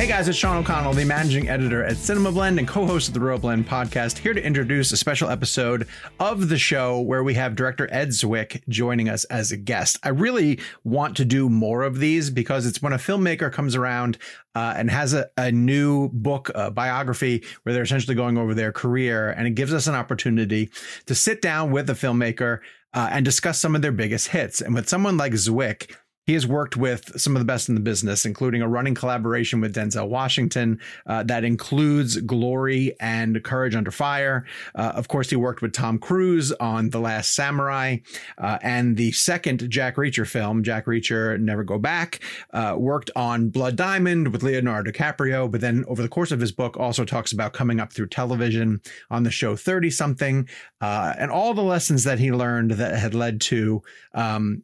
[0.00, 3.20] Hey guys, it's Sean O'Connell, the managing editor at Cinema Blend and co-host of the
[3.20, 5.86] ReelBlend podcast, here to introduce a special episode
[6.18, 9.98] of the show where we have director Ed Zwick joining us as a guest.
[10.02, 14.16] I really want to do more of these because it's when a filmmaker comes around
[14.54, 18.72] uh, and has a, a new book, a biography, where they're essentially going over their
[18.72, 20.70] career, and it gives us an opportunity
[21.04, 22.60] to sit down with a filmmaker
[22.94, 24.62] uh, and discuss some of their biggest hits.
[24.62, 25.94] And with someone like Zwick,
[26.30, 29.60] he has worked with some of the best in the business, including a running collaboration
[29.60, 34.46] with Denzel Washington uh, that includes Glory and Courage Under Fire.
[34.76, 37.96] Uh, of course, he worked with Tom Cruise on The Last Samurai
[38.38, 42.20] uh, and the second Jack Reacher film, Jack Reacher Never Go Back.
[42.52, 46.52] Uh, worked on Blood Diamond with Leonardo DiCaprio, but then over the course of his
[46.52, 50.48] book, also talks about coming up through television on the show 30 something
[50.80, 53.82] uh, and all the lessons that he learned that had led to
[54.14, 54.62] um,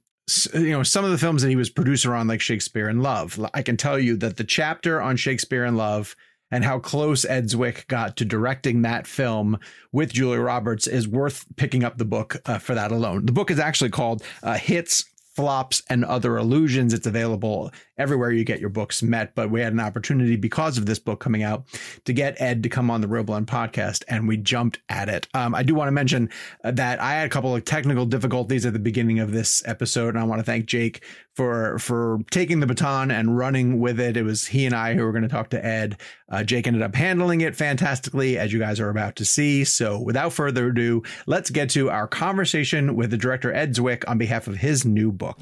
[0.55, 3.38] you know some of the films that he was producer on like shakespeare in love.
[3.55, 6.16] I can tell you that the chapter on shakespeare in love
[6.50, 9.58] and how close ed zwick got to directing that film
[9.92, 13.27] with julia roberts is worth picking up the book uh, for that alone.
[13.27, 15.04] The book is actually called uh, hits
[15.36, 19.34] flops and other illusions it's available everywhere you get your books met.
[19.34, 21.66] But we had an opportunity because of this book coming out
[22.06, 25.28] to get Ed to come on the Blend podcast, and we jumped at it.
[25.34, 26.30] Um, I do want to mention
[26.64, 30.08] uh, that I had a couple of technical difficulties at the beginning of this episode,
[30.08, 31.02] and I want to thank Jake
[31.34, 34.16] for for taking the baton and running with it.
[34.16, 35.98] It was he and I who were going to talk to Ed.
[36.28, 39.64] Uh, Jake ended up handling it fantastically, as you guys are about to see.
[39.64, 44.19] So, without further ado, let's get to our conversation with the director Ed Zwick on
[44.19, 45.38] behalf of his new book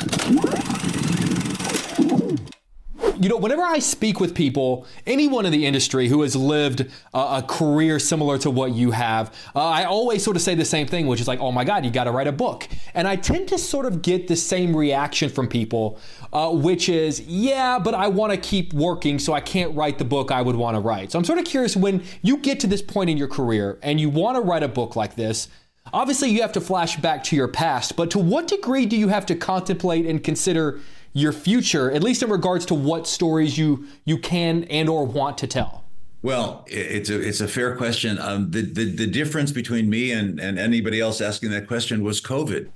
[3.20, 7.18] you know, whenever I speak with people, anyone in the industry who has lived a,
[7.18, 10.86] a career similar to what you have, uh, I always sort of say the same
[10.86, 12.68] thing, which is like, oh my God, you got to write a book.
[12.94, 15.98] And I tend to sort of get the same reaction from people,
[16.32, 20.04] uh, which is, yeah, but I want to keep working, so I can't write the
[20.04, 21.12] book I would want to write.
[21.12, 24.00] So I'm sort of curious when you get to this point in your career and
[24.00, 25.48] you want to write a book like this,
[25.92, 29.08] Obviously, you have to flash back to your past, but to what degree do you
[29.08, 30.80] have to contemplate and consider
[31.14, 35.38] your future, at least in regards to what stories you you can and or want
[35.38, 35.84] to tell?
[36.22, 38.18] Well, it's a it's a fair question.
[38.18, 42.20] Um, the, the the difference between me and and anybody else asking that question was
[42.20, 42.68] COVID.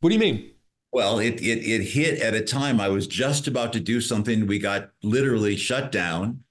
[0.00, 0.50] What do you mean?
[0.92, 4.46] Well, it it it hit at a time I was just about to do something.
[4.46, 6.44] We got literally shut down,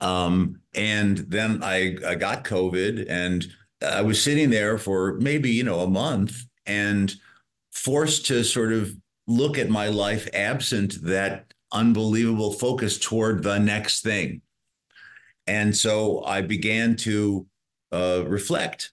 [0.00, 3.46] um, and then I I got COVID, and
[3.82, 7.14] I was sitting there for maybe you know a month and
[7.72, 14.02] forced to sort of look at my life absent that unbelievable focus toward the next
[14.02, 14.40] thing.
[15.46, 17.46] And so I began to
[17.92, 18.92] uh, reflect.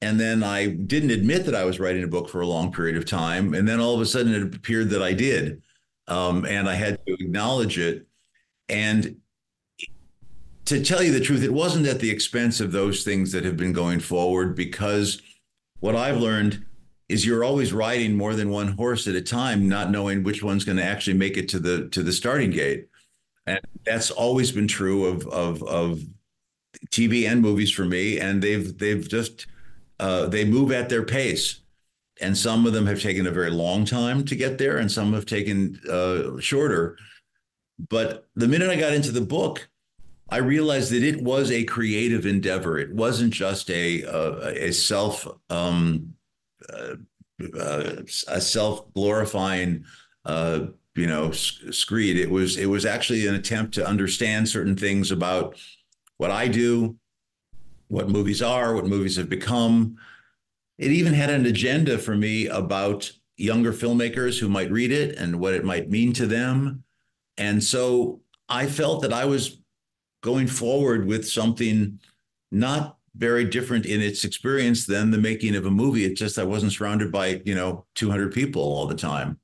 [0.00, 2.96] And then I didn't admit that I was writing a book for a long period
[2.96, 3.54] of time.
[3.54, 5.62] And then all of a sudden it appeared that I did.
[6.08, 8.06] Um, and I had to acknowledge it.
[8.68, 9.16] And
[10.66, 13.56] to tell you the truth, it wasn't at the expense of those things that have
[13.56, 15.22] been going forward because
[15.80, 16.64] what I've learned
[17.08, 20.64] is you're always riding more than one horse at a time, not knowing which one's
[20.64, 22.88] going to actually make it to the to the starting gate.
[23.46, 26.00] And that's always been true of of of
[26.90, 28.18] TV and movies for me.
[28.18, 29.46] And they've they've just
[30.00, 31.60] uh, they move at their pace.
[32.20, 35.12] And some of them have taken a very long time to get there, and some
[35.14, 36.96] have taken uh, shorter.
[37.88, 39.68] But the minute I got into the book,
[40.28, 42.78] I realized that it was a creative endeavor.
[42.78, 46.13] It wasn't just a a, a self um, uh,
[46.68, 49.84] a self glorifying
[50.24, 52.16] uh, you know screed.
[52.16, 55.56] It was it was actually an attempt to understand certain things about
[56.16, 56.96] what I do,
[57.88, 59.96] what movies are, what movies have become.
[60.78, 65.40] It even had an agenda for me about younger filmmakers who might read it and
[65.40, 66.84] what it might mean to them.
[67.36, 69.58] And so I felt that I was
[70.22, 71.98] going forward with something
[72.50, 76.04] not very different in its experience than the making of a movie.
[76.04, 79.38] It's just I wasn't surrounded by, you know, 200 people all the time.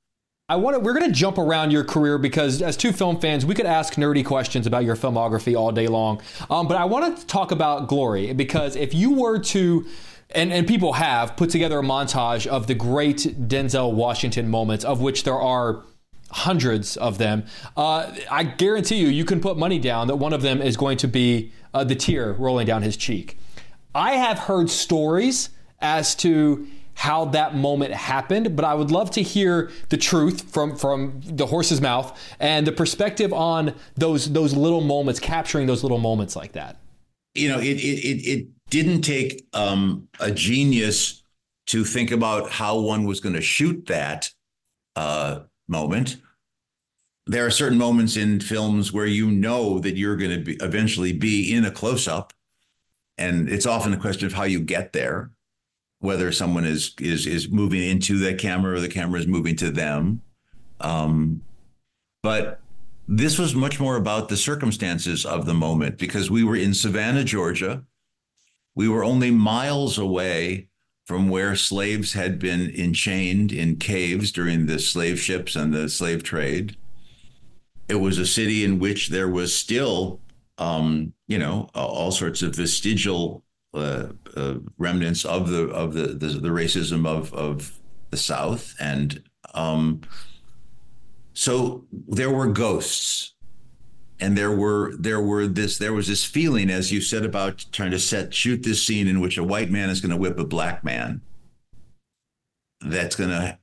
[0.49, 3.45] I want to, we're going to jump around your career because as two film fans,
[3.45, 6.21] we could ask nerdy questions about your filmography all day long.
[6.49, 9.85] Um, but I want to talk about Glory because if you were to
[10.33, 15.01] and, and people have put together a montage of the great Denzel Washington moments, of
[15.01, 15.83] which there are
[16.31, 17.43] hundreds of them.
[17.75, 20.97] Uh, I guarantee you, you can put money down that one of them is going
[20.97, 23.37] to be uh, the tear rolling down his cheek.
[23.93, 25.49] I have heard stories
[25.79, 30.75] as to how that moment happened, but I would love to hear the truth from
[30.75, 35.97] from the horse's mouth and the perspective on those those little moments, capturing those little
[35.97, 36.77] moments like that.
[37.33, 41.23] You know, it it it, it didn't take um, a genius
[41.67, 44.29] to think about how one was going to shoot that
[44.95, 46.17] uh, moment.
[47.27, 51.53] There are certain moments in films where you know that you're going to eventually be
[51.53, 52.33] in a close up,
[53.21, 55.31] and it's often a question of how you get there
[56.01, 59.71] whether someone is is is moving into the camera or the camera is moving to
[59.71, 60.21] them.
[60.81, 61.41] Um,
[62.23, 62.59] but
[63.07, 67.23] this was much more about the circumstances of the moment because we were in Savannah,
[67.23, 67.83] Georgia.
[68.75, 70.69] We were only miles away
[71.05, 76.23] from where slaves had been enchained in caves during the slave ships and the slave
[76.23, 76.77] trade.
[77.89, 80.19] It was a city in which there was still,
[80.61, 83.43] um, you know, all sorts of vestigial
[83.73, 87.79] uh, uh, remnants of the of the, the, the racism of of
[88.11, 89.23] the South, and
[89.55, 90.01] um,
[91.33, 93.33] so there were ghosts,
[94.19, 97.91] and there were there were this there was this feeling, as you said, about trying
[97.91, 100.45] to set shoot this scene in which a white man is going to whip a
[100.45, 101.21] black man.
[102.81, 103.57] That's going to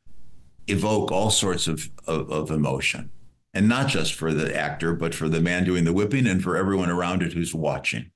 [0.66, 3.10] evoke all sorts of, of, of emotion,
[3.54, 6.56] and not just for the actor, but for the man doing the whipping and for
[6.56, 8.10] everyone around it who's watching.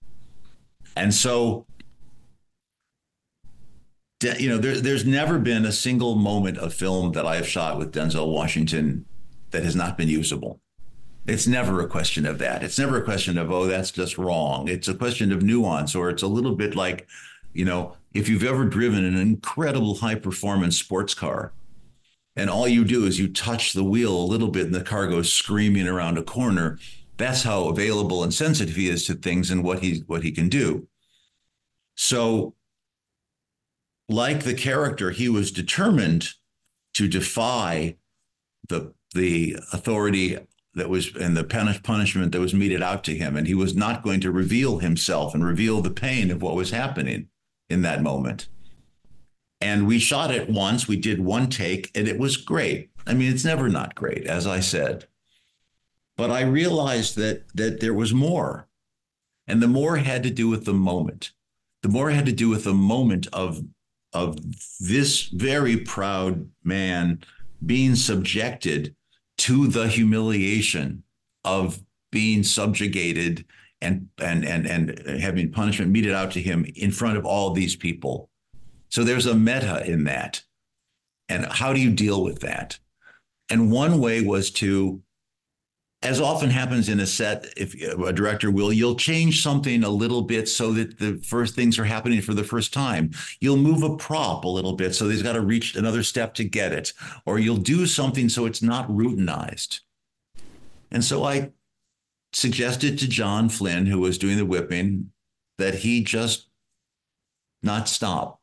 [0.95, 1.67] And so
[4.39, 7.79] you know, there, there's never been a single moment of film that I have shot
[7.79, 9.05] with Denzel Washington
[9.51, 10.61] that has not been usable.
[11.27, 12.63] It's never a question of that.
[12.63, 14.69] It's never a question of, oh, that's just wrong.
[14.69, 17.07] It's a question of nuance, or it's a little bit like,
[17.53, 21.53] you know, if you've ever driven an incredible high performance sports car
[22.37, 25.07] and all you do is you touch the wheel a little bit and the car
[25.07, 26.79] goes screaming around a corner,
[27.17, 30.49] that's how available and sensitive he is to things and what he what he can
[30.49, 30.89] do.
[31.95, 32.55] So
[34.09, 36.31] like the character, he was determined
[36.95, 37.97] to defy
[38.69, 40.39] the the authority
[40.75, 44.03] that was and the punishment that was meted out to him, and he was not
[44.03, 47.29] going to reveal himself and reveal the pain of what was happening
[47.69, 48.49] in that moment.
[49.63, 50.89] And we shot it once.
[50.89, 52.91] We did one take, and it was great.
[53.07, 55.07] I mean, it's never not great, as I said.
[56.17, 58.69] But I realized that that there was more,
[59.47, 61.31] and the more had to do with the moment.
[61.83, 63.65] The more had to do with the moment of
[64.13, 64.37] of
[64.81, 67.23] this very proud man
[67.65, 68.95] being subjected
[69.39, 71.05] to the humiliation
[71.45, 73.45] of being subjugated
[73.81, 77.77] and and and and having punishment meted out to him in front of all these
[77.77, 78.29] people.
[78.93, 80.43] So there's a meta in that.
[81.27, 82.79] And how do you deal with that?
[83.49, 85.03] And one way was to
[86.03, 90.23] as often happens in a set, if a director will, you'll change something a little
[90.23, 93.13] bit so that the first things are happening for the first time.
[93.41, 96.45] You'll move a prop a little bit so he's got to reach another step to
[96.45, 96.93] get it,
[97.25, 99.81] or you'll do something so it's not routinized.
[100.91, 101.53] And so I
[102.33, 105.13] suggested to John Finn, who was doing the whipping,
[105.57, 106.49] that he just
[107.63, 108.42] not stop.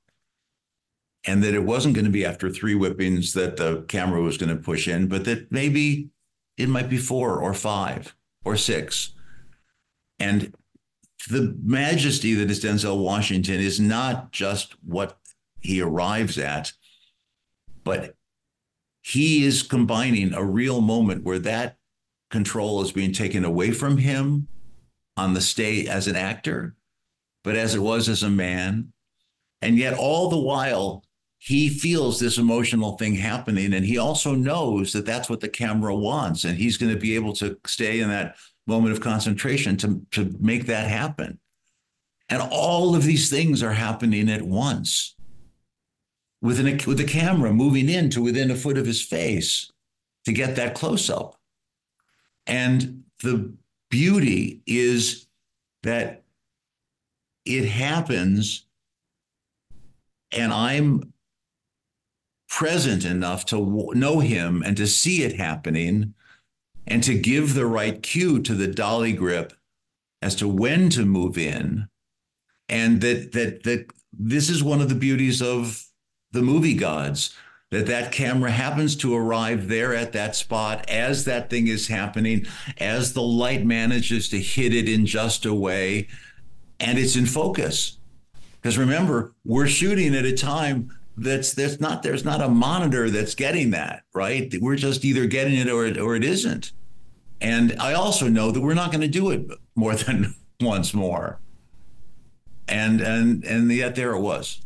[1.26, 4.56] And that it wasn't going to be after three whippings that the camera was going
[4.56, 6.10] to push in, but that maybe
[6.58, 9.14] it might be four or five or six.
[10.18, 10.54] And
[11.30, 15.18] the majesty that is Denzel Washington is not just what
[15.60, 16.72] he arrives at,
[17.84, 18.16] but
[19.02, 21.78] he is combining a real moment where that
[22.30, 24.48] control is being taken away from him
[25.18, 26.76] on the stage as an actor,
[27.44, 28.94] but as it was as a man.
[29.62, 31.04] And yet, all the while,
[31.40, 35.96] he feels this emotional thing happening and he also knows that that's what the camera
[35.96, 38.36] wants and he's going to be able to stay in that
[38.68, 41.40] moment of concentration to, to make that happen.
[42.28, 45.16] And all of these things are happening at once.
[46.42, 49.72] With, an, with the camera moving in to within a foot of his face
[50.26, 51.40] to get that close up
[52.50, 53.54] and the
[53.90, 55.28] beauty is
[55.84, 56.24] that
[57.46, 58.66] it happens
[60.32, 61.14] and i'm
[62.50, 66.14] present enough to know him and to see it happening
[66.88, 69.54] and to give the right cue to the dolly grip
[70.22, 71.88] as to when to move in.
[72.68, 75.86] And that that that this is one of the beauties of
[76.32, 77.36] the movie gods
[77.72, 82.46] that that camera happens to arrive there at that spot as that thing is happening
[82.80, 86.08] as the light manages to hit it in just a way
[86.80, 87.98] and it's in focus.
[88.60, 93.36] Because remember, we're shooting at a time that's that's not there's not a monitor that's
[93.36, 94.54] getting that right.
[94.60, 96.72] We're just either getting it or it, or it isn't.
[97.42, 101.40] And I also know that we're not going to do it more than once more.
[102.68, 104.62] And and and yet there it was.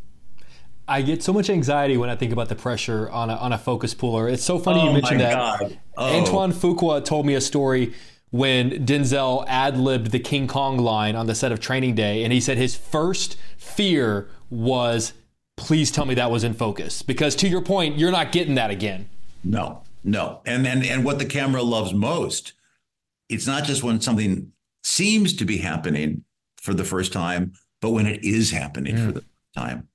[0.85, 3.57] I get so much anxiety when I think about the pressure on a, on a
[3.57, 4.27] focus puller.
[4.27, 5.71] It's so funny oh you mentioned that.
[5.97, 6.19] Oh.
[6.19, 7.93] Antoine Fuqua told me a story
[8.31, 12.33] when Denzel ad libbed the King Kong line on the set of Training Day, and
[12.33, 15.13] he said his first fear was,
[15.57, 18.71] "Please tell me that was in focus," because to your point, you're not getting that
[18.71, 19.09] again.
[19.43, 22.53] No, no, and and and what the camera loves most,
[23.29, 24.51] it's not just when something
[24.83, 26.23] seems to be happening
[26.57, 29.05] for the first time, but when it is happening mm.
[29.05, 29.87] for the first time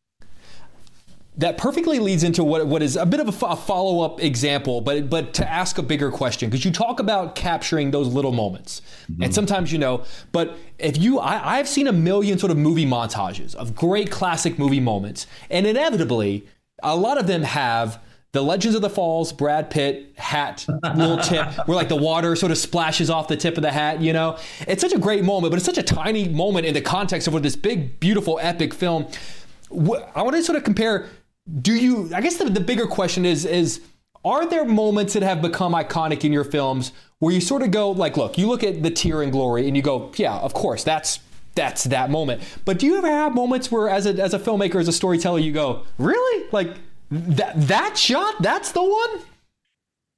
[1.39, 4.81] that perfectly leads into what, what is a bit of a, a follow up example,
[4.81, 8.83] but but to ask a bigger question because you talk about capturing those little moments,
[9.11, 9.23] mm-hmm.
[9.23, 10.05] and sometimes you know.
[10.33, 14.59] But if you, I, I've seen a million sort of movie montages of great classic
[14.59, 16.47] movie moments, and inevitably,
[16.83, 18.03] a lot of them have.
[18.33, 22.53] The Legends of the Falls, Brad Pitt hat, little tip, where like the water sort
[22.53, 24.37] of splashes off the tip of the hat, you know?
[24.69, 27.33] It's such a great moment, but it's such a tiny moment in the context of
[27.33, 29.07] what this big, beautiful, epic film.
[29.73, 31.09] I want to sort of compare
[31.63, 33.81] do you i guess the, the bigger question is is
[34.25, 37.91] are there moments that have become iconic in your films where you sort of go
[37.91, 40.85] like look you look at the tear and glory and you go yeah of course
[40.85, 41.21] that's
[41.59, 42.41] that's that moment.
[42.65, 45.41] But do you ever have moments where as a, as a filmmaker as a storyteller
[45.41, 46.49] you go really?
[46.53, 46.77] Like
[47.11, 49.23] that that shot that's the one?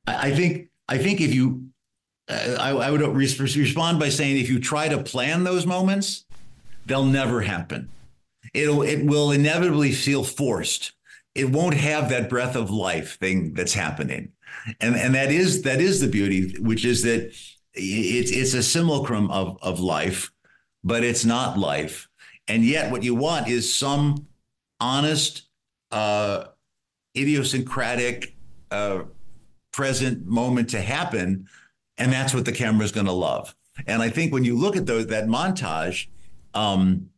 [0.06, 1.70] I think i think if you
[2.28, 6.24] uh, I, I would respond by saying if you try to plan those moments
[6.86, 7.88] they'll never happen.
[8.52, 10.92] It'll it will inevitably feel forced
[11.34, 14.32] it won't have that breath of life thing that's happening.
[14.80, 17.32] And and that is that is the beauty, which is that
[17.74, 20.32] it's it's a simulacrum of of life,
[20.82, 22.08] but it's not life.
[22.48, 24.26] And yet what you want is some
[24.80, 25.48] honest,
[25.92, 26.46] uh,
[27.16, 28.34] idiosyncratic
[28.70, 29.02] uh,
[29.72, 31.46] present moment to happen.
[31.98, 33.54] And that's what the camera is going to love.
[33.86, 36.08] And I think when you look at those that montage,
[36.54, 37.09] um,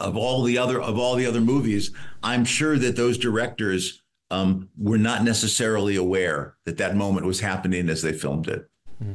[0.00, 1.90] of all the other of all the other movies,
[2.22, 7.88] I'm sure that those directors um, were not necessarily aware that that moment was happening
[7.88, 8.68] as they filmed it.
[9.02, 9.14] Mm-hmm.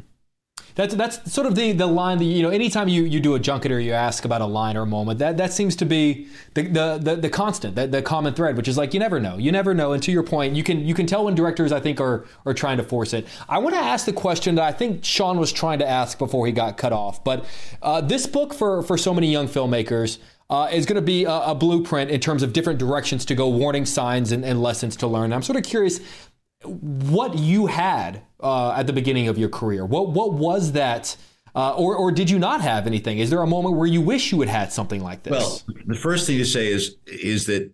[0.76, 2.50] That's that's sort of the the line that you know.
[2.50, 5.20] Anytime you, you do a junket or you ask about a line or a moment,
[5.20, 8.68] that that seems to be the the the, the constant, the, the common thread, which
[8.68, 9.94] is like you never know, you never know.
[9.94, 12.56] And to your point, you can you can tell when directors I think are are
[12.56, 13.28] trying to force it.
[13.48, 16.48] I want to ask the question that I think Sean was trying to ask before
[16.48, 17.24] he got cut off.
[17.24, 17.46] But
[17.84, 20.18] uh, this book for for so many young filmmakers
[20.50, 23.48] uh, is going to be a, a, blueprint in terms of different directions to go,
[23.48, 25.34] warning signs and, and lessons to learn.
[25.34, 26.00] I'm sort of curious
[26.64, 29.86] what you had uh, at the beginning of your career.
[29.86, 31.16] What what was that?
[31.56, 33.20] Uh, or, or did you not have anything?
[33.20, 35.32] Is there a moment where you wish you had had something like this?
[35.32, 37.72] Well, the first thing to say is is that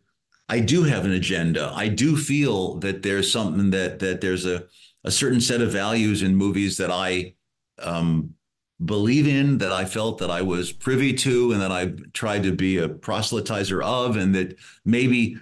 [0.49, 1.71] I do have an agenda.
[1.73, 4.65] I do feel that there's something that that there's a
[5.03, 7.35] a certain set of values in movies that I
[7.81, 8.35] um,
[8.83, 12.51] believe in, that I felt that I was privy to, and that I tried to
[12.51, 15.37] be a proselytizer of, and that maybe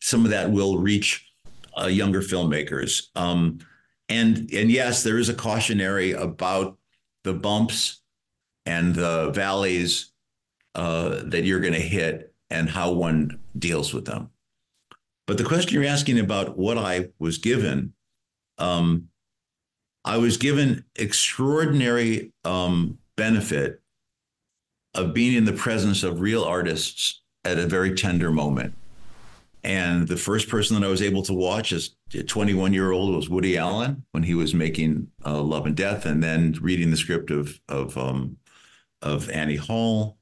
[0.00, 1.30] some of that will reach
[1.80, 3.08] uh, younger filmmakers.
[3.14, 3.58] Um,
[4.08, 6.78] and and yes, there is a cautionary about
[7.22, 8.00] the bumps
[8.66, 10.12] and the valleys
[10.74, 14.30] uh, that you're going to hit and how one deals with them.
[15.26, 17.92] But the question you're asking about what I was given,
[18.58, 19.08] um,
[20.04, 23.80] I was given extraordinary um, benefit
[24.94, 28.74] of being in the presence of real artists at a very tender moment.
[29.62, 33.14] And the first person that I was able to watch as a 21 year old
[33.14, 36.96] was Woody Allen when he was making uh, Love and Death, and then reading the
[36.96, 38.38] script of of um,
[39.02, 40.16] of Annie Hall.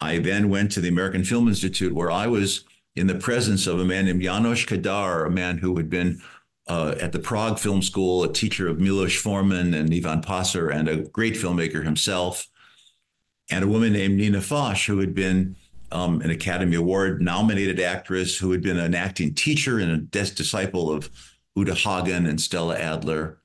[0.00, 2.64] I then went to the American Film Institute, where I was
[2.96, 6.20] in the presence of a man named Janos Kadar, a man who had been
[6.68, 10.88] uh, at the Prague Film School, a teacher of Milos Forman and Ivan Passer, and
[10.88, 12.46] a great filmmaker himself,
[13.50, 15.56] and a woman named Nina Foch, who had been
[15.90, 20.34] um, an Academy Award nominated actress, who had been an acting teacher and a des-
[20.34, 21.10] disciple of
[21.56, 23.38] Uta Hagen and Stella Adler.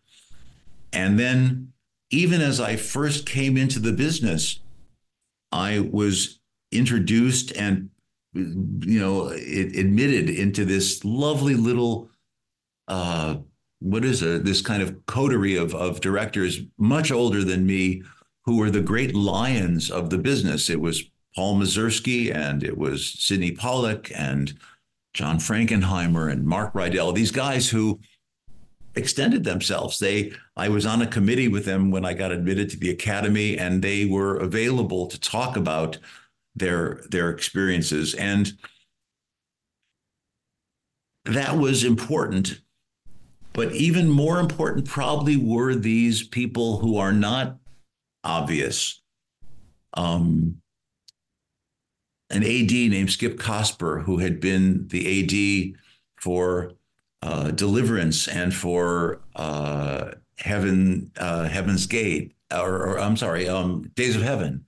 [0.92, 1.72] And then,
[2.12, 4.60] even as I first came into the business,
[5.52, 6.40] I was
[6.72, 7.90] introduced and
[8.34, 12.10] you know it, admitted into this lovely little
[12.88, 13.38] uh,
[13.80, 14.46] what is it?
[14.46, 18.04] This kind of coterie of of directors much older than me,
[18.46, 20.70] who were the great lions of the business.
[20.70, 21.04] It was
[21.36, 24.58] Paul Mazursky and it was Sydney Pollack and
[25.14, 27.14] John Frankenheimer and Mark Rydell.
[27.14, 28.00] These guys who
[28.96, 30.00] extended themselves.
[30.00, 33.58] They I was on a committee with them when I got admitted to the academy,
[33.58, 35.98] and they were available to talk about
[36.56, 38.54] their their experiences, and
[41.26, 42.60] that was important.
[43.54, 47.58] But even more important, probably were these people who are not
[48.24, 49.02] obvious.
[49.94, 50.58] Um,
[52.32, 55.80] an AD named Skip Cosper, who had been the AD
[56.20, 56.74] for
[57.22, 64.16] uh, Deliverance and for uh, Heaven, uh, Heaven's Gate, or, or, I'm sorry, um, Days
[64.16, 64.66] of Heaven.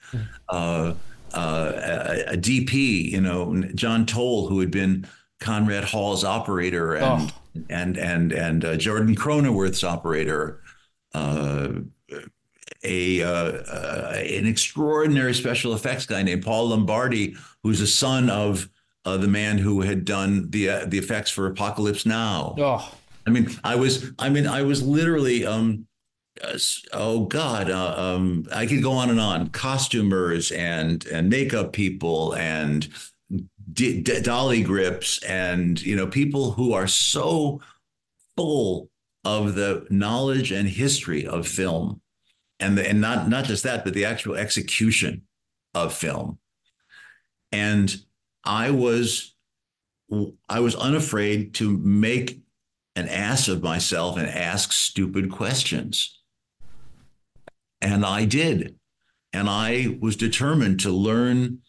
[0.47, 0.93] Uh,
[1.33, 5.05] uh, a, a, DP, you know, John Toll, who had been
[5.39, 7.35] Conrad Hall's operator and oh.
[7.69, 10.61] And and and uh, Jordan Cronenweth's operator.
[12.83, 18.69] A, an extraordinary special effects guy named Paul Lombardi, who's a son of
[19.05, 22.55] uh, the man who had done the uh, the effects for Apocalypse Now.
[22.57, 22.93] Oh.
[23.25, 25.87] I mean, I was, I mean, I was literally, um,
[26.43, 26.57] uh,
[26.93, 29.49] oh God, uh, um, I could go on and on.
[29.49, 32.87] Costumers and and makeup people and
[33.75, 37.61] d- d- dolly grips and you know people who are so
[38.35, 38.89] full
[39.23, 42.01] of the knowledge and history of film,
[42.59, 45.23] and the, and not not just that, but the actual execution
[45.73, 46.39] of film.
[47.51, 47.95] And
[48.43, 49.35] I was
[50.49, 52.39] I was unafraid to make
[52.95, 56.21] an ass of myself and ask stupid questions.
[57.81, 58.75] And I did.
[59.33, 61.59] And I was determined to learn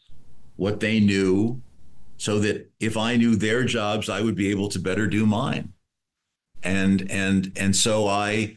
[0.54, 1.62] what they knew
[2.16, 5.72] so that if I knew their jobs, I would be able to better do mine.
[6.62, 8.56] And and and so I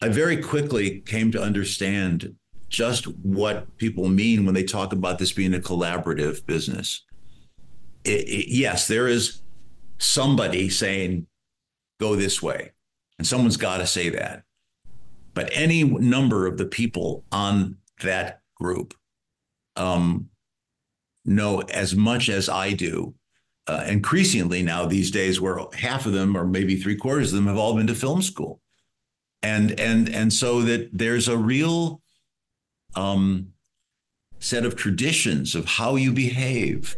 [0.00, 2.36] I very quickly came to understand
[2.68, 7.02] just what people mean when they talk about this being a collaborative business
[8.04, 9.42] it, it, yes, there is
[9.98, 11.26] somebody saying,
[12.00, 12.72] go this way.
[13.18, 14.44] And someone's got to say that.
[15.34, 18.94] But any number of the people on that group
[19.76, 20.28] um,
[21.28, 23.14] know as much as I do.
[23.66, 27.46] Uh, increasingly now these days, where half of them, or maybe three quarters of them,
[27.46, 28.62] have all been to film school,
[29.42, 32.00] and and and so that there's a real
[32.94, 33.48] um,
[34.38, 36.96] set of traditions of how you behave,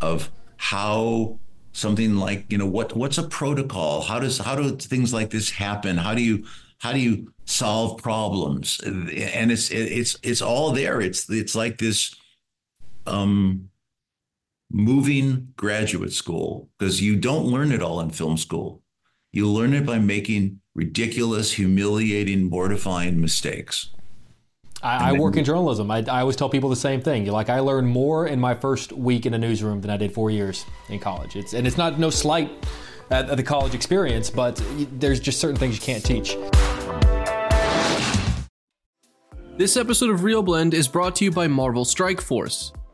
[0.00, 1.38] of how
[1.72, 4.00] something like you know what what's a protocol?
[4.00, 5.98] How does how do things like this happen?
[5.98, 6.46] How do you
[6.78, 8.80] how do you solve problems?
[8.82, 9.10] And
[9.50, 11.00] it's it's it's all there.
[11.00, 12.14] It's it's like this
[13.06, 13.68] um
[14.70, 18.82] moving graduate school because you don't learn it all in film school
[19.32, 23.90] you learn it by making ridiculous humiliating mortifying mistakes
[24.82, 25.90] I, I work in journalism.
[25.90, 27.24] I, I, always tell people the same thing.
[27.24, 30.12] You're Like I learned more in my first week in a newsroom than I did
[30.12, 31.34] four years in college.
[31.34, 32.50] It's and it's not no slight
[33.10, 36.36] at, at the college experience, but there's just certain things you can't teach.
[39.56, 42.72] This episode of ReelBlend is brought to you by Marvel Strike Force.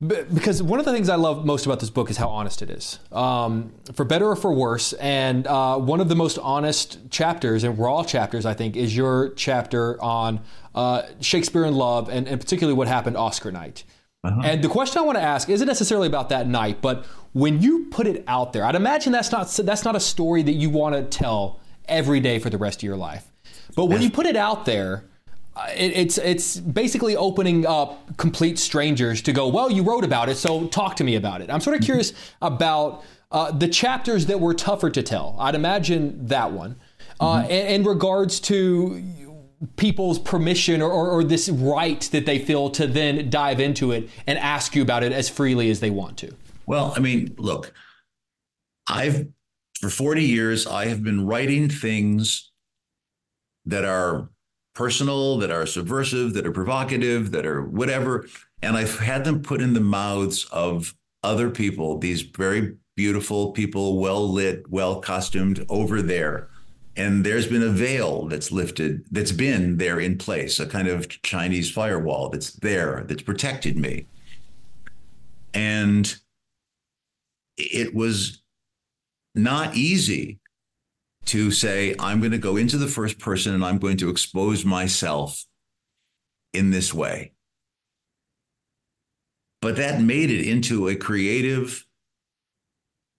[0.00, 2.70] because one of the things I love most about this book is how honest it
[2.70, 4.94] is, um, for better or for worse.
[4.94, 9.34] And uh, one of the most honest chapters and raw chapters, I think, is your
[9.34, 10.40] chapter on
[10.74, 13.84] uh, Shakespeare in Love and, and, particularly what happened Oscar night.
[14.24, 14.40] Uh-huh.
[14.42, 17.86] And the question I want to ask isn't necessarily about that night, but when you
[17.90, 20.94] put it out there, I'd imagine that's not that's not a story that you want
[20.94, 23.30] to tell every day for the rest of your life.
[23.76, 25.09] But when you put it out there,
[25.68, 29.48] it, it's it's basically opening up complete strangers to go.
[29.48, 31.50] Well, you wrote about it, so talk to me about it.
[31.50, 35.36] I'm sort of curious about uh, the chapters that were tougher to tell.
[35.38, 36.76] I'd imagine that one.
[37.20, 37.50] Uh, mm-hmm.
[37.50, 39.02] in, in, regards to
[39.76, 44.08] people's permission or, or, or, this right that they feel to then dive into it
[44.26, 46.34] and ask you about it as freely as they want to.
[46.64, 47.74] Well, I mean, look,
[48.88, 49.28] I've
[49.80, 52.50] for 40 years I have been writing things
[53.66, 54.30] that are
[54.74, 58.26] personal, that are subversive, that are provocative, that are whatever.
[58.62, 63.98] And I've had them put in the mouths of other people, these very beautiful people,
[63.98, 66.48] well lit, well costumed over there.
[66.96, 71.08] And there's been a veil that's lifted, that's been there in place, a kind of
[71.22, 74.06] Chinese firewall that's there, that's protected me.
[75.54, 76.14] And
[77.56, 78.42] it was
[79.34, 80.39] not easy
[81.26, 84.64] to say, I'm going to go into the first person and I'm going to expose
[84.64, 85.44] myself
[86.52, 87.32] in this way.
[89.60, 91.86] But that made it into a creative,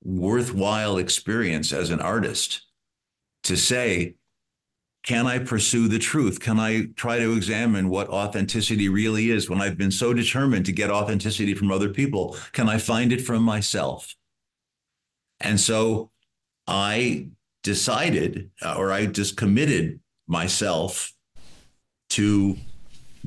[0.04, 2.64] worthwhile experience as an artist
[3.44, 4.16] to say,
[5.04, 6.40] can I pursue the truth?
[6.40, 10.72] Can I try to examine what authenticity really is when I've been so determined to
[10.72, 12.38] get authenticity from other people?
[12.52, 14.16] Can I find it from myself?
[15.40, 16.12] And so
[16.68, 17.30] I
[17.64, 21.14] decided, uh, or I just committed myself
[22.12, 22.58] to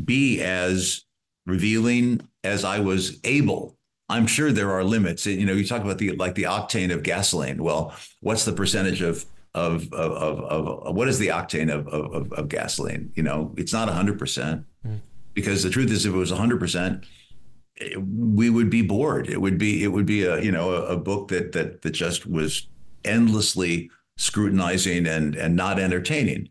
[0.02, 1.04] be as
[1.46, 3.76] revealing as I was able.
[4.08, 5.26] I'm sure there are limits.
[5.26, 7.62] You know, you talk about the like the octane of gasoline.
[7.62, 12.32] Well, what's the percentage of of of of, of what is the octane of, of
[12.32, 13.12] of gasoline?
[13.14, 14.98] You know, it's not 100 percent mm.
[15.32, 17.04] because the truth is, if it was 100 percent,
[17.96, 19.28] we would be bored.
[19.28, 21.90] It would be it would be a you know a, a book that that that
[21.90, 22.68] just was
[23.04, 26.48] endlessly scrutinizing and and not entertaining.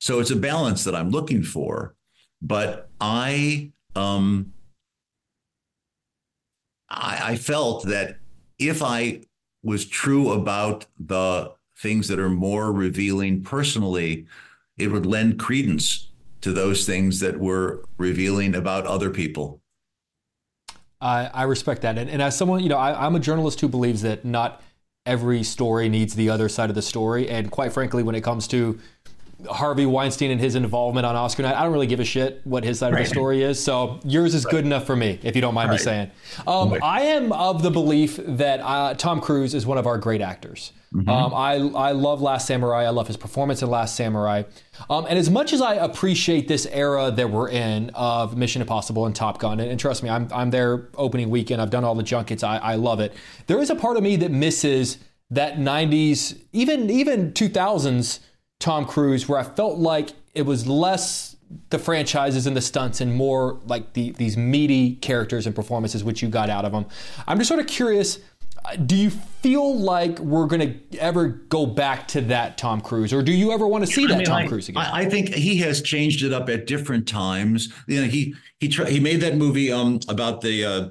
[0.00, 1.94] So it's a balance that I'm looking for.
[2.40, 4.52] But I um
[6.88, 8.18] I, I felt that
[8.58, 9.22] if I
[9.62, 14.26] was true about the things that are more revealing personally,
[14.76, 16.08] it would lend credence
[16.42, 19.60] to those things that were revealing about other people.
[21.00, 21.98] I, I respect that.
[21.98, 24.62] And, and as someone, you know, I, I'm a journalist who believes that not
[25.04, 27.28] every story needs the other side of the story.
[27.28, 28.78] And quite frankly, when it comes to
[29.50, 32.64] Harvey Weinstein and his involvement on Oscar night, I don't really give a shit what
[32.64, 33.02] his side right.
[33.02, 33.62] of the story is.
[33.62, 34.50] So yours is right.
[34.52, 35.78] good enough for me, if you don't mind right.
[35.78, 36.10] me saying.
[36.46, 40.20] Um, I am of the belief that uh, Tom Cruise is one of our great
[40.20, 40.72] actors.
[40.94, 41.08] Mm-hmm.
[41.08, 41.54] Um, I
[41.88, 42.84] I love Last Samurai.
[42.84, 44.42] I love his performance in Last Samurai.
[44.90, 49.06] Um, and as much as I appreciate this era that we're in of Mission Impossible
[49.06, 51.62] and Top Gun, and, and trust me, I'm I'm there opening weekend.
[51.62, 52.42] I've done all the junkets.
[52.42, 53.14] I, I love it.
[53.46, 54.98] There is a part of me that misses
[55.30, 58.18] that '90s, even even 2000s
[58.62, 61.36] Tom Cruise, where I felt like it was less
[61.68, 66.22] the franchises and the stunts and more like the, these meaty characters and performances which
[66.22, 66.86] you got out of them.
[67.26, 68.20] I'm just sort of curious
[68.86, 73.22] do you feel like we're going to ever go back to that Tom Cruise, or
[73.22, 74.82] do you ever want to see that I mean, Tom I, Cruise again?
[74.82, 77.72] I think he has changed it up at different times.
[77.88, 80.88] You know, he he he made that movie um about the uh,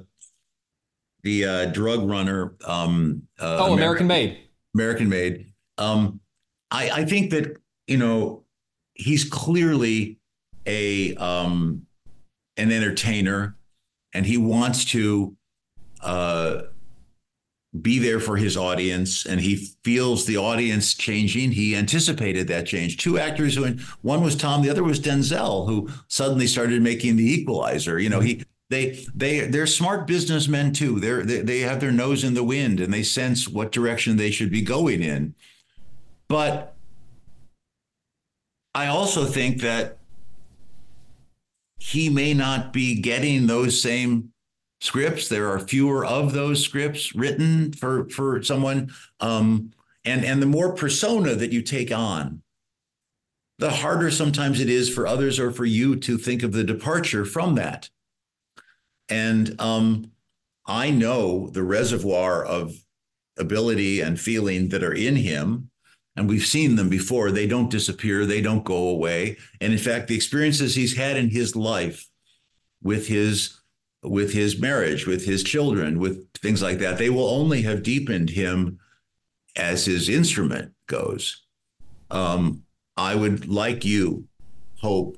[1.22, 2.54] the uh, drug runner.
[2.66, 4.38] Um, uh, oh, American, American Made.
[4.74, 5.52] American Made.
[5.78, 6.20] Um,
[6.70, 8.44] I I think that you know
[8.94, 10.18] he's clearly
[10.66, 11.86] a um
[12.56, 13.56] an entertainer,
[14.12, 15.36] and he wants to.
[16.00, 16.62] Uh,
[17.80, 21.52] be there for his audience and he feels the audience changing.
[21.52, 22.98] He anticipated that change.
[22.98, 27.24] Two actors who one was tom the other was denzel who suddenly started making the
[27.24, 27.98] equalizer.
[27.98, 31.00] You know he they they they're smart businessmen too.
[31.00, 34.30] They're they, they have their nose in the wind and they sense what direction they
[34.30, 35.34] should be going in.
[36.28, 36.71] But
[38.74, 39.98] i also think that
[41.78, 44.32] he may not be getting those same
[44.82, 45.28] scripts.
[45.28, 49.72] There are fewer of those scripts written for for someone, um,
[50.04, 52.42] and and the more persona that you take on,
[53.58, 57.24] the harder sometimes it is for others or for you to think of the departure
[57.24, 57.90] from that.
[59.08, 60.10] And um,
[60.66, 62.74] I know the reservoir of
[63.38, 65.70] ability and feeling that are in him.
[66.16, 67.30] And we've seen them before.
[67.30, 69.38] They don't disappear, they don't go away.
[69.60, 72.06] And in fact, the experiences he's had in his life
[72.82, 73.58] with his
[74.04, 76.98] with his marriage, with his children, with things like that.
[76.98, 78.80] They will only have deepened him
[79.56, 81.44] as his instrument goes.
[82.10, 82.64] Um,
[82.96, 84.26] I would like you
[84.80, 85.16] hope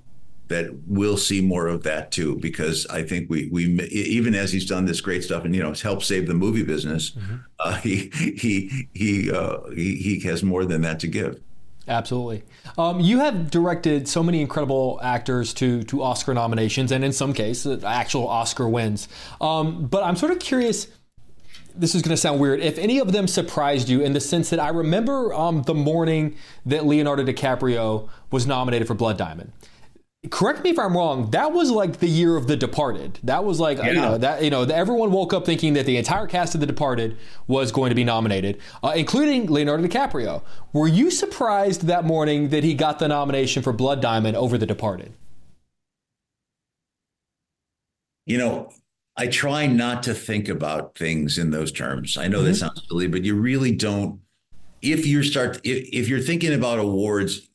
[0.48, 4.66] that we'll see more of that too, because I think we we even as he's
[4.66, 7.37] done this great stuff and you know helped save the movie business, mm-hmm.
[7.61, 11.40] uh, he he he, uh, he he has more than that to give.
[11.87, 12.42] Absolutely.
[12.78, 17.33] Um, you have directed so many incredible actors to to Oscar nominations, and in some
[17.33, 19.09] cases, actual Oscar wins.
[19.40, 20.88] Um, but I'm sort of curious.
[21.76, 22.61] This is going to sound weird.
[22.61, 26.37] If any of them surprised you in the sense that I remember um, the morning
[26.64, 29.50] that Leonardo DiCaprio was nominated for Blood Diamond.
[30.31, 31.31] Correct me if I'm wrong.
[31.31, 33.19] That was like the year of The Departed.
[33.23, 33.89] That was like yeah.
[33.89, 36.67] you know that you know everyone woke up thinking that the entire cast of The
[36.67, 40.43] Departed was going to be nominated, uh, including Leonardo DiCaprio.
[40.73, 44.67] Were you surprised that morning that he got the nomination for Blood Diamond over The
[44.67, 45.13] Departed?
[48.27, 48.73] You know,
[49.17, 52.17] I try not to think about things in those terms.
[52.17, 52.47] I know mm-hmm.
[52.47, 54.21] that sounds silly, but you really don't.
[54.83, 57.49] If you start, if, if you're thinking about awards,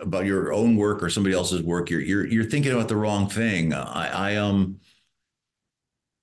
[0.00, 3.28] about your own work or somebody else's work, you're you're you're thinking about the wrong
[3.28, 3.72] thing.
[3.72, 4.80] I, I um,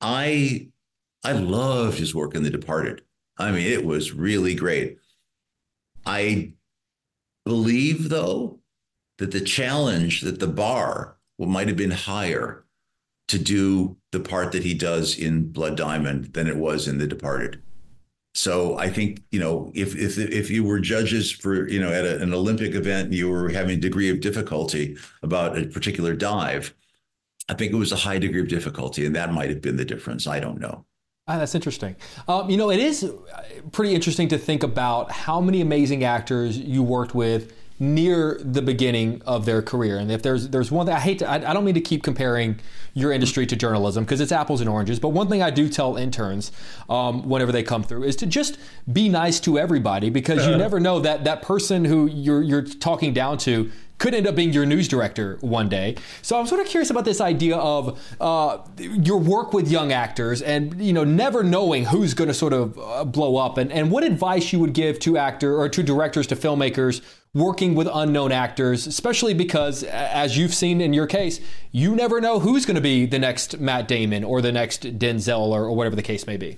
[0.01, 0.67] I
[1.23, 3.03] I loved his work in The Departed.
[3.37, 4.97] I mean, it was really great.
[6.05, 6.53] I
[7.45, 8.59] believe though
[9.17, 12.63] that the challenge, that the bar, might have been higher
[13.27, 17.07] to do the part that he does in Blood Diamond than it was in The
[17.07, 17.61] Departed.
[18.33, 22.05] So I think you know if if if you were judges for you know at
[22.05, 26.15] a, an Olympic event and you were having a degree of difficulty about a particular
[26.15, 26.73] dive,
[27.47, 29.85] I think it was a high degree of difficulty, and that might have been the
[29.85, 30.25] difference.
[30.25, 30.85] I don't know.
[31.27, 31.95] Ah, that's interesting.
[32.27, 33.09] Um, you know, it is
[33.71, 39.21] pretty interesting to think about how many amazing actors you worked with near the beginning
[39.25, 39.97] of their career.
[39.97, 42.03] And if there's there's one thing I hate to I, I don't mean to keep
[42.03, 42.59] comparing
[42.93, 44.99] your industry to journalism because it's apples and oranges.
[44.99, 46.51] But one thing I do tell interns
[46.89, 48.57] um, whenever they come through is to just
[48.91, 53.13] be nice to everybody because you never know that that person who you're you're talking
[53.13, 55.95] down to could end up being your news director one day.
[56.21, 60.41] So I'm sort of curious about this idea of uh, your work with young actors
[60.41, 63.91] and you know never knowing who's going to sort of uh, blow up and, and
[63.91, 67.01] what advice you would give to actor or to directors to filmmakers
[67.33, 71.39] working with unknown actors, especially because, as you've seen in your case,
[71.71, 75.47] you never know who's going to be the next Matt Damon or the next Denzel
[75.47, 76.57] or, or whatever the case may be.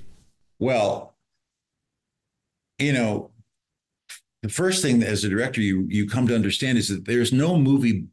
[0.59, 1.15] Well,
[2.77, 3.31] you know,
[4.45, 7.57] the first thing as a director you you come to understand is that there's no
[7.57, 8.07] movie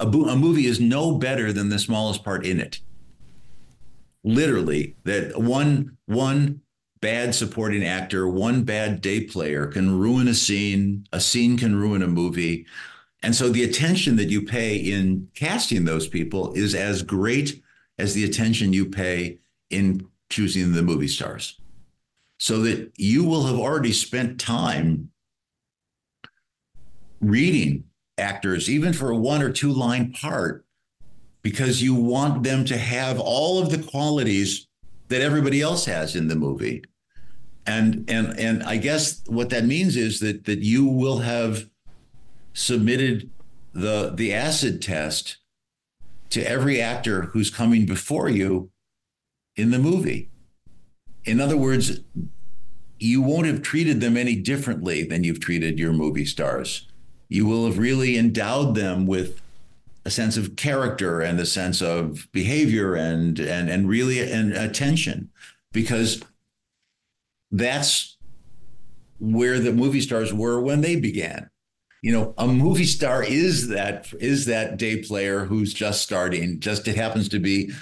[0.00, 2.80] a, a movie is no better than the smallest part in it
[4.24, 6.60] literally that one one
[7.04, 11.06] bad supporting actor, one bad day player can ruin a scene.
[11.12, 12.64] A scene can ruin a movie.
[13.22, 17.62] And so the attention that you pay in casting those people is as great
[17.98, 19.38] as the attention you pay
[19.68, 21.60] in choosing the movie stars.
[22.38, 25.10] So that you will have already spent time
[27.20, 27.84] reading
[28.16, 30.64] actors, even for a one or two line part,
[31.42, 34.68] because you want them to have all of the qualities
[35.08, 36.82] that everybody else has in the movie
[37.66, 41.68] and and and I guess what that means is that that you will have
[42.52, 43.30] submitted
[43.72, 45.38] the the acid test
[46.30, 48.70] to every actor who's coming before you
[49.56, 50.30] in the movie.
[51.24, 52.00] In other words,
[52.98, 56.88] you won't have treated them any differently than you've treated your movie stars.
[57.28, 59.40] You will have really endowed them with
[60.04, 65.30] a sense of character and a sense of behavior and and and really an attention
[65.72, 66.22] because
[67.54, 68.16] that's
[69.20, 71.48] where the movie stars were when they began.
[72.02, 76.60] You know, a movie star is that is that day player who's just starting.
[76.60, 77.72] Just it happens to be,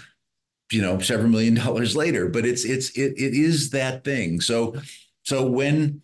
[0.70, 2.28] you know, several million dollars later.
[2.28, 4.40] But it's it's it it is that thing.
[4.40, 4.76] So
[5.24, 6.02] so when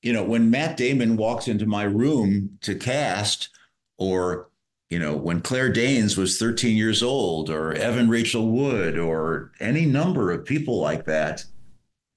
[0.00, 3.50] you know when Matt Damon walks into my room to cast,
[3.98, 4.48] or
[4.88, 9.84] you know when Claire Danes was 13 years old, or Evan Rachel Wood, or any
[9.84, 11.44] number of people like that,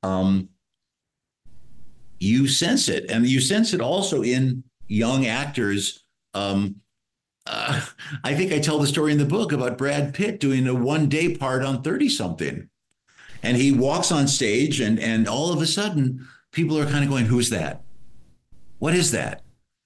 [0.03, 0.47] um,
[2.21, 6.05] you sense it, and you sense it also in young actors.
[6.35, 6.75] Um,
[7.47, 7.81] uh,
[8.23, 11.09] I think I tell the story in the book about Brad Pitt doing a one
[11.09, 12.69] day part on 30 something.
[13.41, 17.09] And he walks on stage, and, and all of a sudden, people are kind of
[17.09, 17.81] going, Who's that?
[18.77, 19.41] What is that?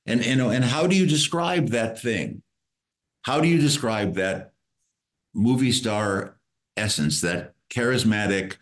[0.06, 2.44] And, and, and how do you describe that thing?
[3.22, 4.52] How do you describe that
[5.34, 6.38] movie star
[6.76, 8.58] essence, that charismatic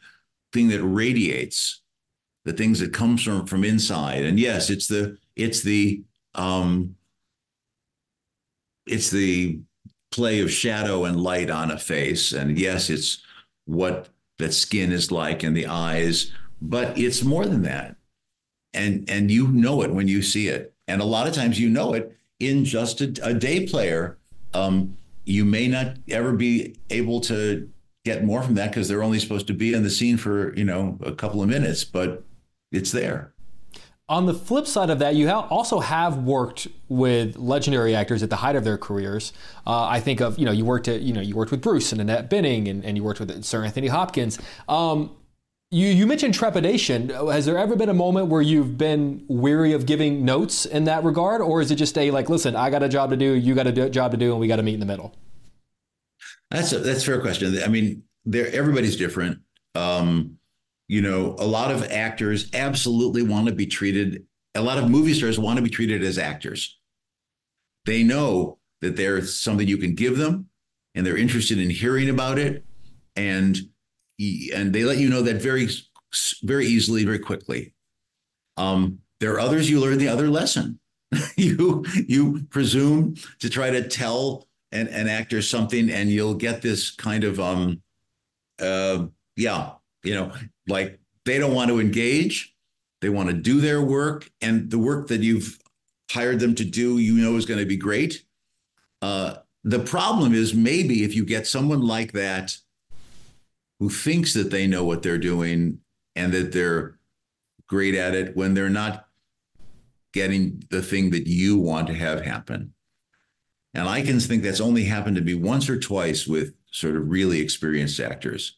[0.54, 1.83] thing that radiates?
[2.46, 4.24] The things that comes from from inside.
[4.24, 6.04] And yes, it's the it's the
[6.36, 6.96] um,
[8.86, 9.60] it's the
[10.12, 12.34] play of shadow and light on a face.
[12.34, 13.22] And yes, it's
[13.66, 17.96] what that skin is like and the eyes, but it's more than that.
[18.74, 20.74] And and you know it when you see it.
[20.88, 24.18] And a lot of times you know it in just a, a day player.
[24.54, 27.70] Um, you may not ever be able to
[28.04, 30.66] get more from that because they're only supposed to be in the scene for you
[30.66, 32.24] know a couple of minutes, but
[32.74, 33.34] it's there.
[34.10, 38.36] On the flip side of that, you also have worked with legendary actors at the
[38.36, 39.32] height of their careers.
[39.66, 41.94] Uh, I think of you know you worked at you know you worked with Bruce
[41.94, 44.38] and Annette Bening and, and you worked with Sir Anthony Hopkins.
[44.68, 45.16] Um,
[45.72, 47.10] You, you mentioned trepidation.
[47.10, 51.04] Has there ever been a moment where you've been weary of giving notes in that
[51.04, 53.56] regard, or is it just a like, listen, I got a job to do, you
[53.56, 55.16] got a job to do, and we got to meet in the middle?
[56.52, 57.58] That's a that's a fair question.
[57.64, 59.40] I mean, there everybody's different.
[59.74, 60.38] Um,
[60.94, 64.28] you know, a lot of actors absolutely want to be treated.
[64.54, 66.78] A lot of movie stars want to be treated as actors.
[67.88, 70.50] They know that there's something you can give them,
[70.94, 72.64] and they're interested in hearing about it,
[73.16, 73.58] and
[74.54, 75.68] and they let you know that very
[76.44, 77.74] very easily, very quickly.
[78.58, 80.80] Um, there are others you learn the other lesson.
[81.36, 86.92] you you presume to try to tell an, an actor something, and you'll get this
[86.92, 87.82] kind of um,
[88.62, 89.72] uh, yeah,
[90.04, 90.32] you know,
[90.68, 92.56] like they don't want to engage,
[93.02, 95.60] they want to do their work, and the work that you've
[96.12, 98.24] hired them to do, you know, is going to be great.
[99.02, 102.58] Uh, the problem is maybe if you get someone like that
[103.80, 105.80] who thinks that they know what they're doing
[106.16, 107.00] and that they're
[107.68, 109.08] great at it when they're not
[110.14, 112.74] getting the thing that you want to have happen.
[113.74, 117.10] And I can think that's only happened to me once or twice with sort of
[117.10, 118.58] really experienced actors.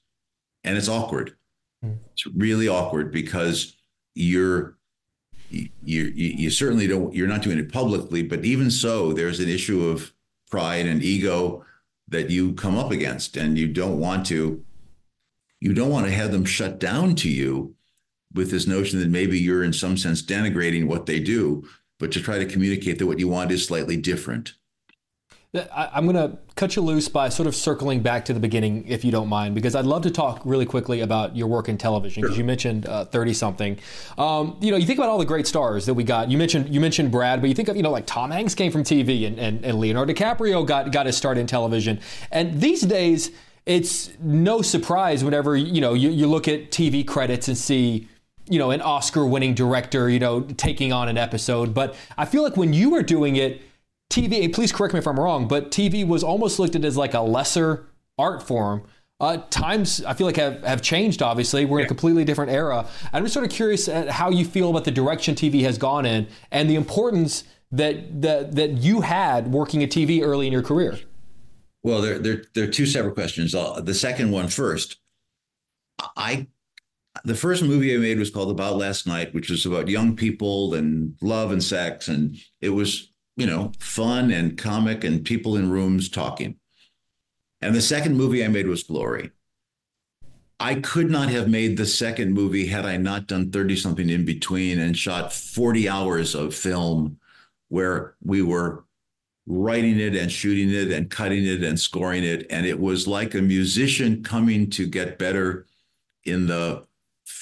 [0.65, 1.35] And it's awkward.
[1.83, 1.99] Mm.
[2.11, 3.75] It's really awkward because
[4.15, 4.77] you're
[5.49, 9.47] you, you you certainly don't you're not doing it publicly, but even so, there's an
[9.47, 10.11] issue of
[10.49, 11.63] pride and ego
[12.07, 14.63] that you come up against, and you don't want to
[15.61, 17.75] you don't want to have them shut down to you
[18.33, 21.67] with this notion that maybe you're in some sense denigrating what they do,
[21.99, 24.53] but to try to communicate that what you want is slightly different.
[25.73, 29.03] I'm going to cut you loose by sort of circling back to the beginning, if
[29.03, 32.21] you don't mind, because I'd love to talk really quickly about your work in television.
[32.21, 32.41] Because sure.
[32.41, 33.79] you mentioned thirty uh, something.
[34.17, 36.29] Um, you know, you think about all the great stars that we got.
[36.29, 38.71] You mentioned you mentioned Brad, but you think of you know like Tom Hanks came
[38.71, 41.99] from TV, and, and, and Leonardo DiCaprio got got his start in television.
[42.31, 43.31] And these days,
[43.65, 48.07] it's no surprise whenever you know you, you look at TV credits and see
[48.49, 51.73] you know an Oscar-winning director, you know, taking on an episode.
[51.73, 53.61] But I feel like when you were doing it
[54.09, 57.13] TV, please correct me if I'm wrong, but TV was almost looked at as like
[57.13, 57.87] a lesser
[58.17, 58.83] art form.
[59.19, 61.21] Uh, times I feel like have, have changed.
[61.21, 62.85] Obviously, we're in a completely different era.
[63.13, 66.05] I'm just sort of curious at how you feel about the direction TV has gone
[66.05, 70.61] in and the importance that that that you had working at TV early in your
[70.61, 70.99] career.
[71.81, 73.55] Well, there there there are two separate questions.
[73.55, 74.97] Uh, the second one first.
[76.17, 76.47] I
[77.23, 80.73] the first movie I made was called About Last Night, which was about young people
[80.73, 85.69] and love and sex, and it was you know, fun and comic and people in
[85.69, 86.57] rooms talking.
[87.61, 89.31] And the second movie I made was Glory.
[90.59, 94.23] I could not have made the second movie had I not done 30 something in
[94.23, 97.19] between and shot 40 hours of film
[97.67, 98.85] where we were
[99.47, 102.47] writing it and shooting it and cutting it and scoring it.
[102.49, 105.65] And it was like a musician coming to get better
[106.23, 106.85] in the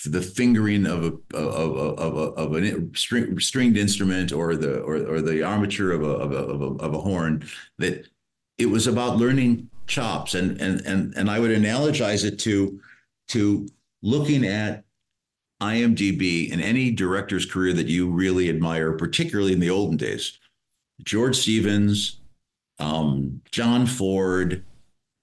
[0.03, 4.95] the fingering of a of of, of, of a string, stringed instrument or the or,
[4.95, 8.07] or the armature of a, of a of a of a horn that
[8.57, 12.79] it was about learning chops and and and and I would analogize it to
[13.29, 13.67] to
[14.01, 14.83] looking at
[15.61, 20.37] IMDb in any director's career that you really admire, particularly in the olden days.
[21.03, 22.19] George Stevens,
[22.79, 24.65] um, John Ford,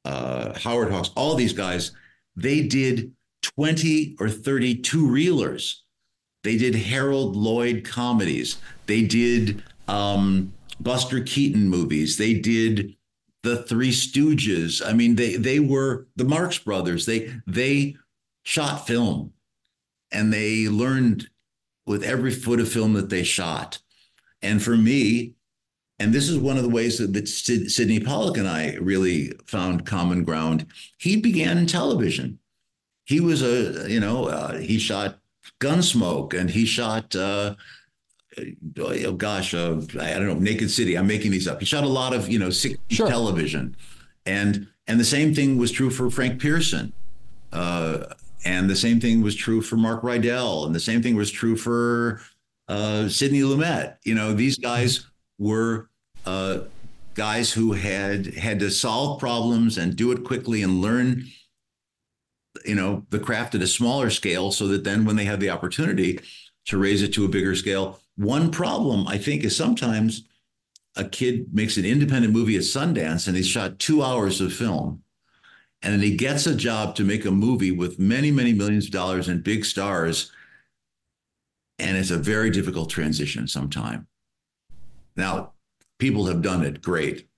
[0.04, 1.92] uh, Howard Hawks, all these guys,
[2.36, 3.12] they did
[3.42, 5.76] 20 or 32 reelers.
[6.42, 8.58] They did Harold Lloyd comedies.
[8.86, 12.16] They did um, Buster Keaton movies.
[12.16, 12.96] They did
[13.42, 14.84] the Three Stooges.
[14.84, 17.06] I mean, they they were the Marx Brothers.
[17.06, 17.96] They they
[18.42, 19.32] shot film,
[20.12, 21.28] and they learned
[21.86, 23.78] with every foot of film that they shot.
[24.42, 25.34] And for me,
[25.98, 29.84] and this is one of the ways that, that Sydney Pollack and I really found
[29.84, 30.66] common ground.
[30.96, 32.38] He began in television
[33.10, 35.18] he was a you know uh, he shot
[35.58, 37.56] Gunsmoke and he shot uh,
[38.78, 40.96] oh gosh uh, I don't know Naked City.
[40.96, 41.58] I'm making these up.
[41.58, 43.08] He shot a lot of you know sure.
[43.08, 43.76] television,
[44.26, 46.92] and and the same thing was true for Frank Pierson.
[47.52, 48.04] Uh,
[48.44, 51.56] and the same thing was true for Mark Rydell, and the same thing was true
[51.56, 52.20] for
[52.68, 53.96] uh, Sidney Lumet.
[54.04, 55.04] You know, these guys
[55.36, 55.90] were
[56.26, 56.60] uh,
[57.14, 61.24] guys who had had to solve problems and do it quickly and learn
[62.64, 65.50] you know the craft at a smaller scale so that then when they have the
[65.50, 66.20] opportunity
[66.66, 70.24] to raise it to a bigger scale one problem i think is sometimes
[70.96, 75.02] a kid makes an independent movie at sundance and he's shot two hours of film
[75.82, 78.92] and then he gets a job to make a movie with many many millions of
[78.92, 80.32] dollars and big stars
[81.78, 84.06] and it's a very difficult transition sometime.
[85.16, 85.52] Now
[85.98, 87.28] people have done it great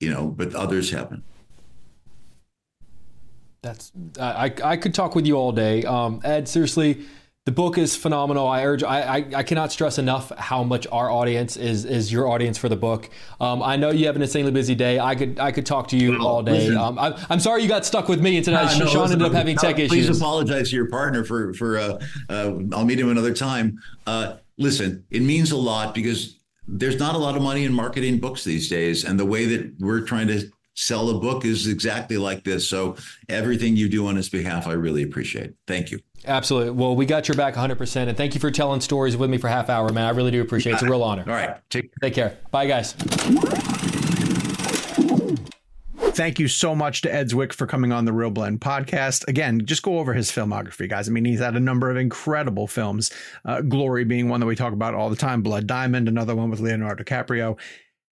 [0.00, 1.24] you know but others haven't
[3.64, 5.84] That's I I could talk with you all day.
[5.84, 7.06] Um, Ed, seriously,
[7.46, 8.46] the book is phenomenal.
[8.46, 8.82] I urge.
[8.82, 12.68] I, I, I cannot stress enough how much our audience is is your audience for
[12.68, 13.08] the book.
[13.40, 14.98] Um, I know you have an insanely busy day.
[14.98, 16.74] I could I could talk to you all day.
[16.74, 19.28] Um, I, am sorry you got stuck with me, and tonight no, Sean listen, ended
[19.28, 20.06] up having tech please issues.
[20.08, 21.78] Please apologize to your partner for for.
[21.78, 21.98] Uh,
[22.28, 23.78] uh, I'll meet him another time.
[24.06, 28.20] Uh, listen, it means a lot because there's not a lot of money in marketing
[28.20, 32.18] books these days, and the way that we're trying to sell a book is exactly
[32.18, 32.68] like this.
[32.68, 32.96] So
[33.28, 35.54] everything you do on his behalf, I really appreciate.
[35.66, 36.00] Thank you.
[36.26, 36.70] Absolutely.
[36.70, 38.08] Well, we got your back 100%.
[38.08, 40.06] And thank you for telling stories with me for half hour, man.
[40.06, 40.74] I really do appreciate it.
[40.76, 41.24] It's a real honor.
[41.26, 41.56] All right.
[41.70, 42.38] Take, Take care.
[42.50, 42.94] Bye, guys.
[46.14, 49.26] Thank you so much to Ed Zwick for coming on the ReelBlend podcast.
[49.26, 51.08] Again, just go over his filmography, guys.
[51.08, 53.10] I mean, he's had a number of incredible films,
[53.44, 56.50] uh, Glory being one that we talk about all the time, Blood Diamond, another one
[56.50, 57.58] with Leonardo DiCaprio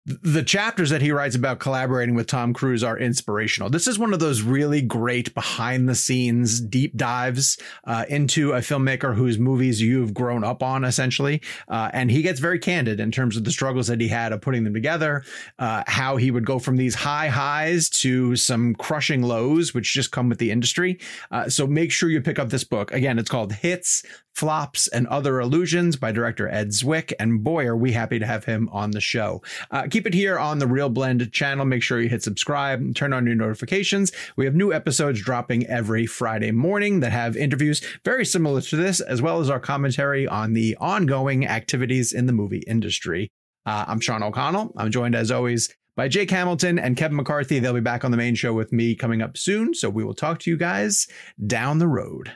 [0.05, 3.71] the chapters that he writes about collaborating with Tom Cruise are inspirational.
[3.71, 8.59] This is one of those really great behind the scenes deep dives uh, into a
[8.59, 11.41] filmmaker whose movies you've grown up on, essentially.
[11.69, 14.41] Uh, and he gets very candid in terms of the struggles that he had of
[14.41, 15.23] putting them together,
[15.61, 20.11] uh, how he would go from these high highs to some crushing lows, which just
[20.11, 20.99] come with the industry.
[21.31, 22.93] Uh, so make sure you pick up this book.
[22.93, 24.03] Again, it's called Hits
[24.35, 27.13] Flops and Other Illusions by director Ed Zwick.
[27.19, 29.43] And boy, are we happy to have him on the show.
[29.71, 31.65] Uh, keep it here on the ReelBlend channel.
[31.65, 34.13] Make sure you hit subscribe and turn on your notifications.
[34.37, 39.01] We have new episodes dropping every Friday morning that have interviews very similar to this,
[39.01, 43.29] as well as our commentary on the ongoing activities in the movie industry.
[43.67, 44.73] Uh, I'm Sean O'Connell.
[44.77, 47.59] I'm joined as always by Jake Hamilton and Kevin McCarthy.
[47.59, 49.75] They'll be back on the main show with me coming up soon.
[49.75, 51.07] So we will talk to you guys
[51.47, 52.31] down the road.